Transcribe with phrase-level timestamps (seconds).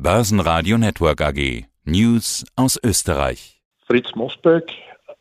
[0.00, 1.64] Börsenradio Network AG.
[1.84, 3.60] News aus Österreich.
[3.84, 4.70] Fritz Mosberg,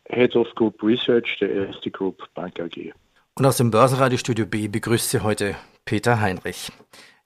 [0.08, 2.94] Head of Group Research der Erste Group Bank AG.
[3.34, 5.56] Und aus dem Börsenradiostudio B begrüßt Sie heute
[5.86, 6.72] Peter Heinrich.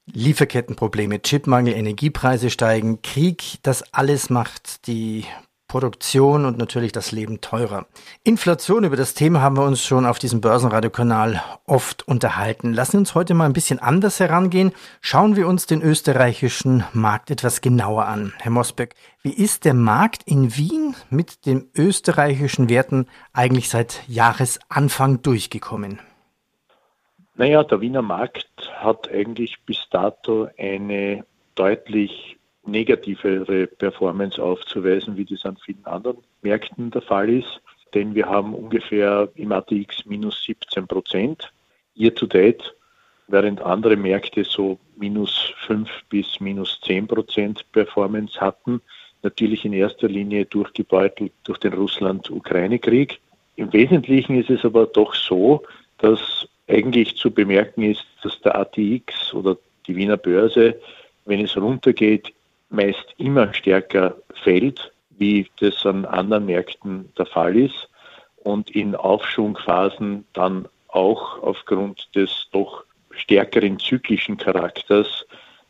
[0.06, 5.26] Lieferkettenprobleme, Chipmangel, Energiepreise steigen, Krieg, das alles macht die
[5.72, 7.86] Produktion und natürlich das Leben teurer.
[8.26, 12.74] Inflation, über das Thema haben wir uns schon auf diesem Börsenradiokanal oft unterhalten.
[12.74, 14.74] Lassen wir uns heute mal ein bisschen anders herangehen.
[15.00, 18.34] Schauen wir uns den österreichischen Markt etwas genauer an.
[18.40, 25.22] Herr Mosbeck, wie ist der Markt in Wien mit den österreichischen Werten eigentlich seit Jahresanfang
[25.22, 26.02] durchgekommen?
[27.36, 31.24] Naja, der Wiener Markt hat eigentlich bis dato eine
[31.56, 37.62] deutlich negativere Performance aufzuweisen, wie das an vielen anderen Märkten der Fall ist.
[37.94, 41.52] Denn wir haben ungefähr im ATX minus 17 Prozent
[41.96, 42.74] year to date,
[43.28, 48.82] während andere Märkte so minus 5 bis minus 10 Prozent Performance hatten.
[49.24, 53.20] Natürlich in erster Linie durchgebeutelt durch den Russland-Ukraine-Krieg.
[53.56, 55.64] Im Wesentlichen ist es aber doch so,
[56.00, 60.80] dass eigentlich zu bemerken ist, dass der ATX oder die Wiener Börse,
[61.26, 62.34] wenn es runtergeht,
[62.72, 67.90] meist immer stärker fällt, wie das an anderen Märkten der Fall ist
[68.38, 75.26] und in Aufschwungphasen dann auch aufgrund des doch stärkeren zyklischen Charakters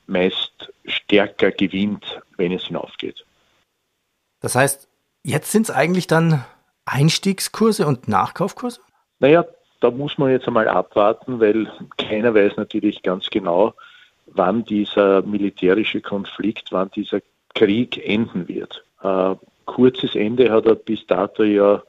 [0.08, 3.26] meist stärker gewinnt, wenn es hinaufgeht.
[4.40, 4.88] Das heißt,
[5.24, 6.44] jetzt sind es eigentlich dann
[6.86, 8.82] Einstiegskurse und Nachkaufkurse?
[9.20, 9.46] Naja,
[9.80, 13.74] da muss man jetzt einmal abwarten, weil keiner weiß natürlich ganz genau,
[14.34, 17.22] wann dieser militärische Konflikt, wann dieser
[17.54, 18.84] Krieg enden wird.
[19.04, 21.82] Äh, kurzes Ende hat er bis dato ja,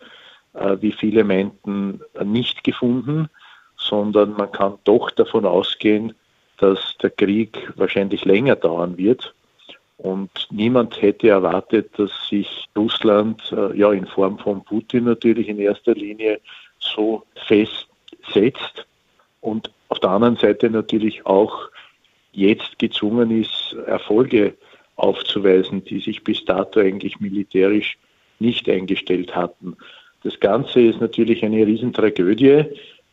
[0.54, 3.28] äh, wie viele meinten, nicht gefunden,
[3.76, 6.14] sondern man kann doch davon ausgehen,
[6.58, 9.34] dass der Krieg wahrscheinlich länger dauern wird.
[9.98, 15.58] Und niemand hätte erwartet, dass sich Russland äh, ja in Form von Putin natürlich in
[15.58, 16.40] erster Linie
[16.78, 18.86] so festsetzt
[19.41, 21.69] und auf der anderen Seite natürlich auch
[22.32, 24.54] jetzt gezwungen ist, Erfolge
[24.97, 27.97] aufzuweisen, die sich bis dato eigentlich militärisch
[28.38, 29.76] nicht eingestellt hatten.
[30.22, 32.65] Das Ganze ist natürlich eine Riesentragödie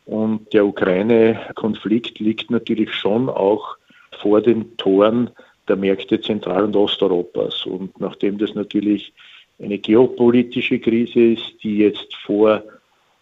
[0.06, 3.76] und der Ukraine-Konflikt liegt natürlich schon auch
[4.20, 5.30] vor den Toren
[5.68, 7.66] der Märkte Zentral- und Osteuropas.
[7.66, 9.12] Und nachdem das natürlich
[9.60, 12.62] eine geopolitische Krise ist, die jetzt vor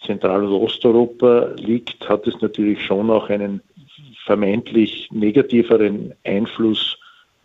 [0.04, 3.60] Zentral- und Osteuropa liegt, hat es natürlich schon auch einen
[4.24, 6.98] vermeintlich negativeren Einfluss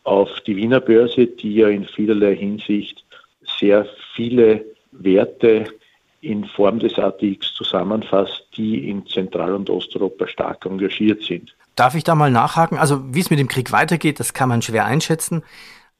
[0.03, 3.03] auf die Wiener Börse, die ja in vielerlei Hinsicht
[3.59, 5.65] sehr viele Werte
[6.21, 11.53] in Form des ATX zusammenfasst, die in Zentral- und Osteuropa stark engagiert sind.
[11.75, 12.77] Darf ich da mal nachhaken?
[12.77, 15.43] Also wie es mit dem Krieg weitergeht, das kann man schwer einschätzen.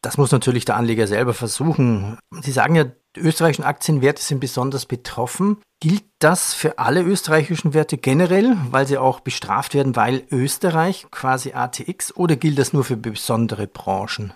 [0.04, 2.20] Das muss natürlich der Anleger selber versuchen.
[2.42, 2.84] Sie sagen ja,
[3.16, 5.58] die österreichischen Aktienwerte sind besonders betroffen.
[5.80, 11.54] Gilt das für alle österreichischen Werte generell, weil sie auch bestraft werden, weil Österreich quasi
[11.54, 14.34] ATX oder gilt das nur für besondere Branchen?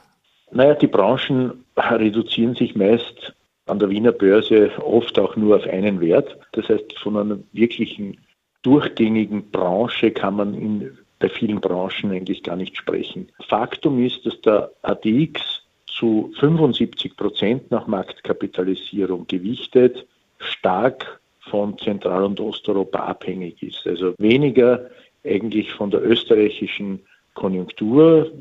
[0.52, 3.34] Naja, die Branchen reduzieren sich meist
[3.66, 6.38] an der Wiener Börse oft auch nur auf einen Wert.
[6.54, 8.18] Das heißt, von einer wirklichen
[8.62, 13.30] durchgängigen Branche kann man in, bei vielen Branchen eigentlich gar nicht sprechen.
[13.48, 20.06] Faktum ist, dass der ATX zu 75 Prozent nach Marktkapitalisierung gewichtet
[20.38, 21.20] stark
[21.50, 23.88] von Zentral- und Osteuropa abhängig ist.
[23.88, 24.90] Also weniger
[25.24, 27.00] eigentlich von der österreichischen
[27.34, 28.32] Konjunktur.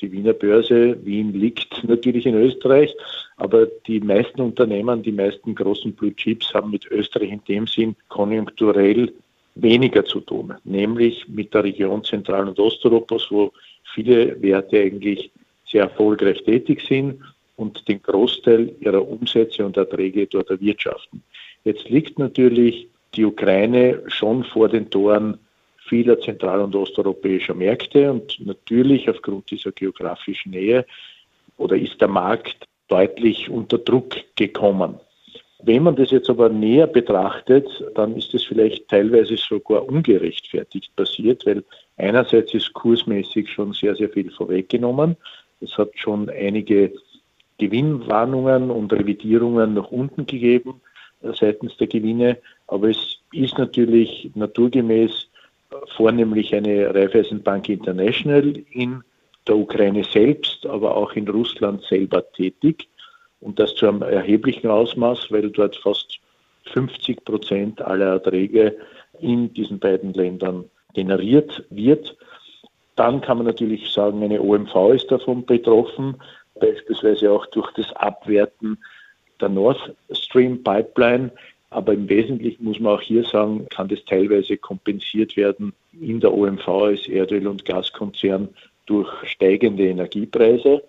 [0.00, 2.92] Die Wiener Börse, Wien liegt natürlich in Österreich,
[3.36, 7.94] aber die meisten Unternehmen, die meisten großen Blue Chips haben mit Österreich in dem Sinn
[8.08, 9.12] konjunkturell
[9.54, 13.52] weniger zu tun, nämlich mit der Region Zentral- und Osteuropas, wo
[13.94, 15.30] viele Werte eigentlich
[15.66, 17.20] sehr erfolgreich tätig sind
[17.56, 21.22] und den Großteil ihrer Umsätze und Erträge dort erwirtschaften.
[21.64, 25.38] Jetzt liegt natürlich die Ukraine schon vor den Toren
[25.88, 30.86] vieler zentral- und osteuropäischer Märkte und natürlich aufgrund dieser geografischen Nähe
[31.58, 34.98] oder ist der Markt deutlich unter Druck gekommen.
[35.64, 41.46] Wenn man das jetzt aber näher betrachtet, dann ist es vielleicht teilweise sogar ungerechtfertigt passiert,
[41.46, 41.62] weil
[41.96, 45.16] einerseits ist kursmäßig schon sehr, sehr viel vorweggenommen.
[45.60, 46.92] Es hat schon einige
[47.58, 50.80] Gewinnwarnungen und Revidierungen nach unten gegeben
[51.22, 55.28] äh, seitens der Gewinne, aber es ist natürlich naturgemäß
[55.96, 59.02] vornehmlich eine Raiffeisenbank International in
[59.46, 62.88] der Ukraine selbst, aber auch in Russland selber tätig
[63.42, 66.18] und das zu einem erheblichen Ausmaß, weil dort fast
[66.72, 68.76] 50 Prozent aller Erträge
[69.20, 72.16] in diesen beiden Ländern generiert wird.
[72.96, 76.16] Dann kann man natürlich sagen, eine OMV ist davon betroffen.
[76.60, 78.78] beispielsweise auch durch das Abwerten
[79.40, 81.30] der Nord Stream Pipeline.
[81.70, 86.32] Aber im Wesentlichen muss man auch hier sagen, kann das teilweise kompensiert werden in der
[86.32, 88.50] OMV als Erdöl- und Gaskonzern
[88.86, 90.82] durch steigende Energiepreise.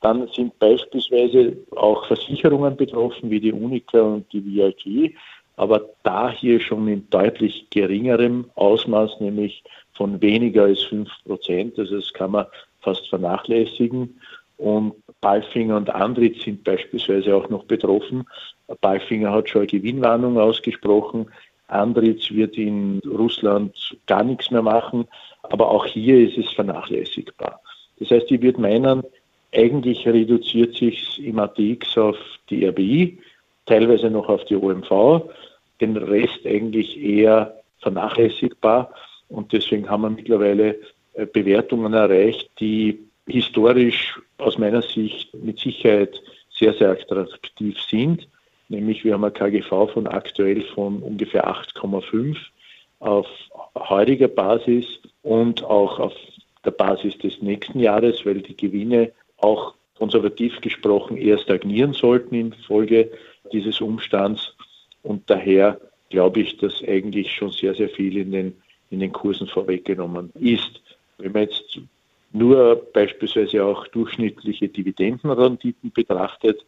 [0.00, 5.14] Dann sind beispielsweise auch Versicherungen betroffen, wie die Unica und die VIG,
[5.56, 9.62] aber da hier schon in deutlich geringerem Ausmaß, nämlich
[9.92, 11.78] von weniger als 5 Prozent.
[11.78, 12.46] Also das kann man
[12.80, 14.18] fast vernachlässigen.
[14.56, 18.26] Und Balfinger und Andritz sind beispielsweise auch noch betroffen.
[18.80, 21.26] Balfinger hat schon eine Gewinnwarnung ausgesprochen.
[21.68, 23.74] Andritz wird in Russland
[24.06, 25.06] gar nichts mehr machen.
[25.42, 27.60] Aber auch hier ist es vernachlässigbar.
[27.98, 29.02] Das heißt, ich würde meinen,
[29.52, 32.16] eigentlich reduziert sich im ATX auf
[32.48, 33.18] die RBI,
[33.66, 35.30] teilweise noch auf die OMV,
[35.80, 38.92] den Rest eigentlich eher vernachlässigbar.
[39.28, 40.76] Und deswegen haben wir mittlerweile
[41.14, 46.20] äh, Bewertungen erreicht, die historisch aus meiner Sicht mit Sicherheit
[46.50, 48.28] sehr, sehr attraktiv sind.
[48.68, 52.36] Nämlich wir haben ein KGV von aktuell von ungefähr 8,5
[53.00, 53.26] auf
[53.76, 54.84] heutiger Basis
[55.22, 56.12] und auch auf
[56.64, 63.10] der Basis des nächsten Jahres, weil die Gewinne auch konservativ gesprochen eher stagnieren sollten infolge
[63.52, 64.54] dieses Umstands.
[65.02, 68.56] Und daher glaube ich, dass eigentlich schon sehr, sehr viel in den,
[68.90, 70.80] in den Kursen vorweggenommen ist.
[71.18, 71.80] Wenn man jetzt
[72.32, 76.64] nur beispielsweise auch durchschnittliche Dividendenrenditen betrachtet,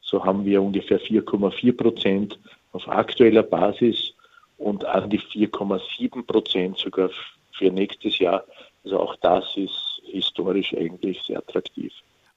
[0.00, 2.38] so haben wir ungefähr 4,4 Prozent
[2.72, 4.14] auf aktueller Basis
[4.58, 7.10] und an die 4,7 Prozent sogar
[7.52, 8.44] für nächstes Jahr.
[8.84, 11.92] Also auch das ist historisch eigentlich sehr attraktiv.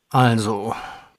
[0.09, 0.73] Also,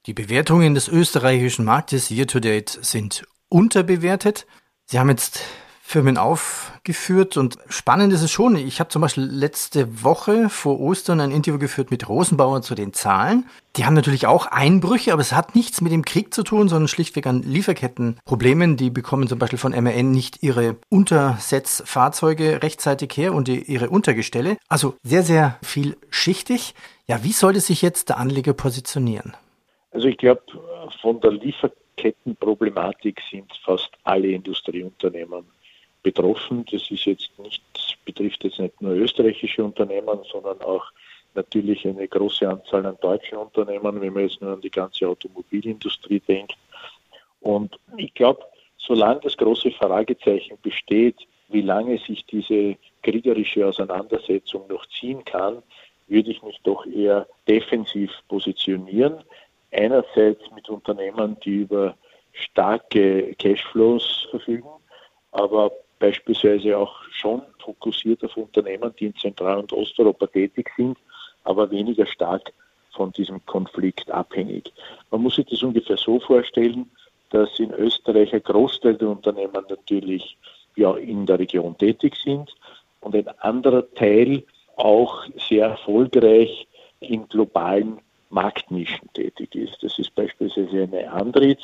[0.05, 4.45] die Bewertungen des österreichischen Marktes year to date sind unterbewertet.
[4.85, 5.41] Sie haben jetzt
[5.89, 8.55] Firmen aufgeführt und spannend ist es schon.
[8.55, 12.93] Ich habe zum Beispiel letzte Woche vor Ostern ein Interview geführt mit Rosenbauer zu den
[12.93, 13.47] Zahlen.
[13.75, 16.89] Die haben natürlich auch Einbrüche, aber es hat nichts mit dem Krieg zu tun, sondern
[16.89, 18.77] schlichtweg an Lieferkettenproblemen.
[18.77, 24.57] Die bekommen zum Beispiel von MRN nicht ihre Untersetzfahrzeuge rechtzeitig her und ihre Untergestelle.
[24.67, 26.75] Also sehr, sehr vielschichtig.
[27.07, 29.35] Ja, wie sollte sich jetzt der Anleger positionieren?
[29.89, 30.43] Also ich glaube,
[31.01, 35.45] von der Lieferkettenproblematik sind fast alle Industrieunternehmen
[36.03, 36.65] betroffen.
[36.71, 37.61] Das ist jetzt nicht,
[38.05, 40.85] betrifft jetzt nicht nur österreichische Unternehmen, sondern auch
[41.35, 46.19] natürlich eine große Anzahl an deutschen Unternehmen, wenn man jetzt nur an die ganze Automobilindustrie
[46.19, 46.57] denkt.
[47.41, 48.43] Und ich glaube,
[48.77, 51.15] solange das große Fragezeichen besteht,
[51.49, 55.63] wie lange sich diese kriegerische Auseinandersetzung noch ziehen kann,
[56.07, 59.23] würde ich mich doch eher defensiv positionieren.
[59.71, 61.95] Einerseits mit Unternehmen, die über
[62.33, 64.69] starke Cashflows verfügen,
[65.31, 70.97] aber beispielsweise auch schon fokussiert auf Unternehmen, die in Zentral- und Osteuropa tätig sind,
[71.43, 72.51] aber weniger stark
[72.91, 74.71] von diesem Konflikt abhängig.
[75.11, 76.89] Man muss sich das ungefähr so vorstellen,
[77.29, 80.37] dass in Österreich ein Großteil der Unternehmen natürlich
[80.75, 82.55] ja, in der Region tätig sind
[83.01, 84.43] und ein anderer Teil
[84.75, 86.67] auch sehr erfolgreich
[86.99, 87.99] in globalen
[88.29, 89.77] Marktnischen tätig ist.
[89.81, 91.61] Das ist beispielsweise eine Andritz,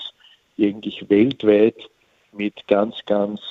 [0.58, 1.90] die eigentlich weltweit
[2.32, 3.42] mit ganz, ganz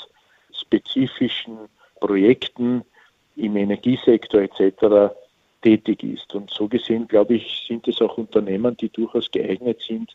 [0.75, 1.59] spezifischen
[2.01, 2.83] Projekten
[3.37, 5.15] im Energiesektor etc.
[5.63, 6.35] tätig ist.
[6.35, 10.15] Und so gesehen, glaube ich, sind es auch Unternehmen, die durchaus geeignet sind,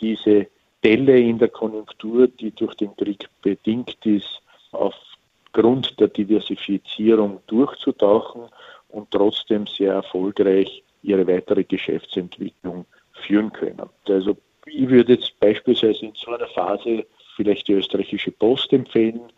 [0.00, 0.46] diese
[0.84, 8.42] Delle in der Konjunktur, die durch den Krieg bedingt ist, aufgrund der Diversifizierung durchzutauchen
[8.88, 13.88] und trotzdem sehr erfolgreich ihre weitere Geschäftsentwicklung führen können.
[14.08, 14.36] Also
[14.66, 19.32] ich würde jetzt beispielsweise in so einer Phase vielleicht die österreichische Post empfehlen,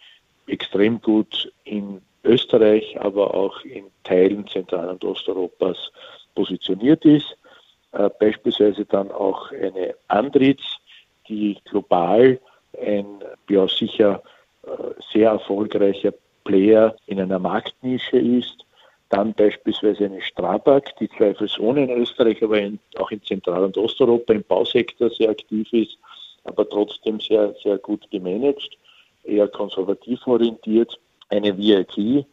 [0.46, 5.92] extrem gut in Österreich, aber auch in Teilen Zentral- und Osteuropas
[6.34, 7.36] positioniert ist.
[7.92, 10.62] Äh, beispielsweise dann auch eine Andritz,
[11.28, 12.38] die global
[12.80, 13.06] ein
[13.48, 14.22] ja, sicher
[14.62, 14.68] äh,
[15.12, 16.12] sehr erfolgreicher
[16.44, 18.64] Player in einer Marktnische ist.
[19.10, 24.32] Dann beispielsweise eine Strabag, die zweifelsohne in Österreich, aber in, auch in Zentral- und Osteuropa
[24.32, 25.98] im Bausektor sehr aktiv ist,
[26.44, 28.76] aber trotzdem sehr, sehr gut gemanagt,
[29.24, 30.98] eher konservativ orientiert.
[31.28, 32.26] Eine VIT,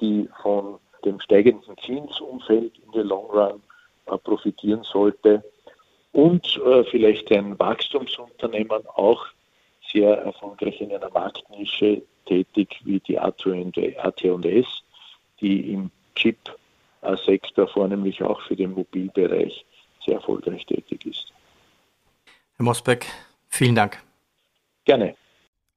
[0.00, 3.62] die von dem steigenden Zinsumfeld in der Long Run
[4.06, 5.42] äh, profitieren sollte.
[6.12, 9.26] Und äh, vielleicht ein Wachstumsunternehmen auch
[9.92, 14.66] sehr erfolgreich in einer Marktnische tätig wie die AT&S,
[15.40, 19.64] die im Chip-Sektor vornehmlich auch für den Mobilbereich
[20.04, 21.32] sehr erfolgreich tätig ist.
[22.56, 23.06] Herr Mosbeck,
[23.48, 24.02] vielen Dank.
[24.84, 25.14] Gerne.